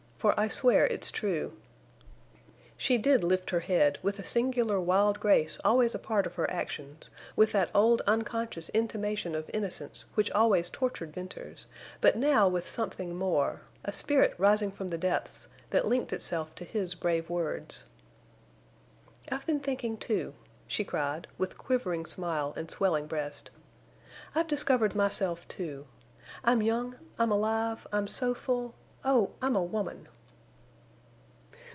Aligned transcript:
For 0.21 0.39
I 0.39 0.49
swear 0.49 0.85
it's 0.85 1.09
true." 1.09 1.53
She 2.77 2.99
did 2.99 3.23
lift 3.23 3.49
her 3.49 3.61
head 3.61 3.97
with 4.03 4.17
the 4.17 4.23
singular 4.23 4.79
wild 4.79 5.19
grace 5.19 5.57
always 5.65 5.95
a 5.95 5.97
part 5.97 6.27
of 6.27 6.35
her 6.35 6.47
actions, 6.51 7.09
with 7.35 7.51
that 7.53 7.71
old 7.73 8.01
unconscious 8.05 8.69
intimation 8.69 9.33
of 9.33 9.49
innocence 9.51 10.05
which 10.13 10.29
always 10.29 10.69
tortured 10.69 11.11
Venters, 11.11 11.65
but 12.01 12.15
now 12.19 12.47
with 12.47 12.69
something 12.69 13.15
more—a 13.15 13.91
spirit 13.91 14.35
rising 14.37 14.71
from 14.71 14.89
the 14.89 14.97
depths 14.99 15.47
that 15.71 15.87
linked 15.87 16.13
itself 16.13 16.53
to 16.53 16.65
his 16.65 16.93
brave 16.93 17.27
words. 17.31 17.85
"I've 19.31 19.47
been 19.47 19.59
thinking—too," 19.59 20.35
she 20.67 20.83
cried, 20.83 21.25
with 21.39 21.57
quivering 21.57 22.05
smile 22.05 22.53
and 22.55 22.69
swelling 22.69 23.07
breast. 23.07 23.49
"I've 24.35 24.47
discovered 24.47 24.93
myself—too. 24.93 25.87
I'm 26.43 26.61
young—I'm 26.61 27.31
alive—I'm 27.31 28.07
so 28.07 28.35
full—oh! 28.35 29.31
I'm 29.41 29.55
a 29.55 29.63
woman!" 29.63 30.07